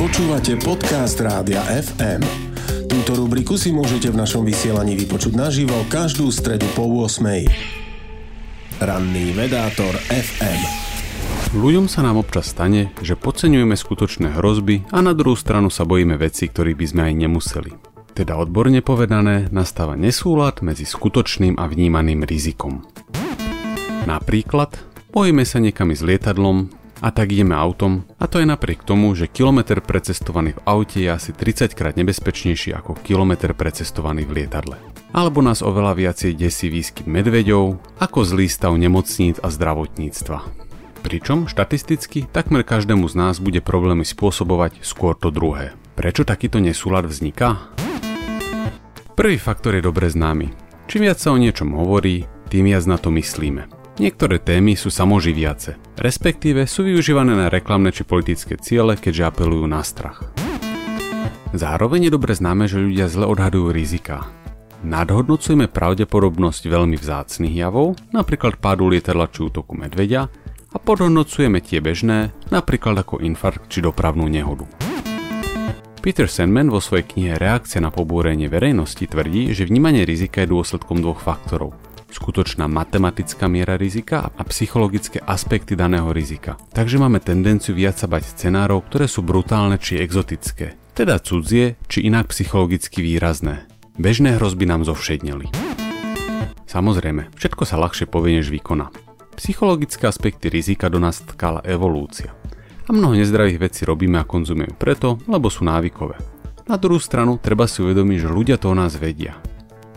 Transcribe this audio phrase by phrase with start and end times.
[0.00, 2.24] Počúvate podcast Rádia FM.
[2.88, 7.20] Túto rubriku si môžete v našom vysielaní vypočuť naživo každú stredu po 8.
[8.80, 10.60] Ranný vedátor FM.
[11.52, 16.16] Ľuďom sa nám občas stane, že podceňujeme skutočné hrozby a na druhú stranu sa bojíme
[16.16, 17.70] veci, ktorých by sme aj nemuseli.
[18.16, 22.88] Teda odborne povedané, nastáva nesúlad medzi skutočným a vnímaným rizikom.
[24.08, 24.80] Napríklad,
[25.12, 29.28] bojíme sa niekam s lietadlom a tak ideme autom a to je napriek tomu, že
[29.28, 34.76] kilometr precestovaný v aute je asi 30 krát nebezpečnejší ako kilometr precestovaný v lietadle.
[35.10, 40.38] Alebo nás oveľa viacej desí výskyt medveďov ako zlý stav nemocníc a zdravotníctva.
[41.00, 45.72] Pričom štatisticky takmer každému z nás bude problémy spôsobovať skôr to druhé.
[45.96, 47.56] Prečo takýto nesúlad vzniká?
[49.16, 50.52] Prvý faktor je dobre známy.
[50.86, 53.79] Čím viac sa o niečom hovorí, tým viac na to myslíme.
[53.98, 59.82] Niektoré témy sú samoživiace, respektíve sú využívané na reklamné či politické ciele, keďže apelujú na
[59.82, 60.22] strach.
[61.50, 64.30] Zároveň je dobre známe, že ľudia zle odhadujú rizika.
[64.86, 70.30] Nadhodnocujeme pravdepodobnosť veľmi vzácných javov, napríklad pádu lietadla či útoku medveďa,
[70.70, 74.70] a podhodnocujeme tie bežné, napríklad ako infarkt či dopravnú nehodu.
[76.00, 81.02] Peter Sandman vo svojej knihe Reakcia na pobúrenie verejnosti tvrdí, že vnímanie rizika je dôsledkom
[81.02, 81.74] dvoch faktorov–
[82.10, 86.58] skutočná matematická miera rizika a psychologické aspekty daného rizika.
[86.74, 92.06] Takže máme tendenciu viac sa bať scenárov, ktoré sú brutálne či exotické, teda cudzie či
[92.06, 93.64] inak psychologicky výrazné.
[93.96, 95.50] Bežné hrozby nám zovšedneli.
[96.66, 98.94] Samozrejme, všetko sa ľahšie povie, než vykoná.
[99.34, 102.30] Psychologické aspekty rizika do nás tkala evolúcia.
[102.86, 106.18] A mnoho nezdravých vecí robíme a konzumujeme preto, lebo sú návykové.
[106.70, 109.34] Na druhú stranu treba si uvedomiť, že ľudia to o nás vedia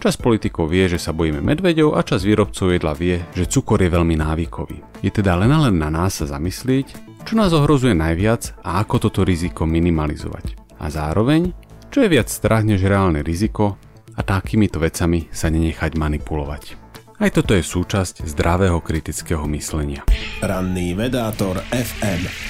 [0.00, 3.92] Čas politikov vie, že sa bojíme medveďov a čas výrobcov jedla vie, že cukor je
[3.92, 4.80] veľmi návykový.
[5.04, 6.96] Je teda len a len na nás sa zamyslieť,
[7.28, 10.56] čo nás ohrozuje najviac a ako toto riziko minimalizovať.
[10.80, 11.52] A zároveň,
[11.92, 13.76] čo je viac strach než reálne riziko
[14.16, 16.80] a takýmito vecami sa nenechať manipulovať.
[17.20, 20.00] Aj toto je súčasť zdravého kritického myslenia.
[20.40, 22.49] Ranný vedátor FM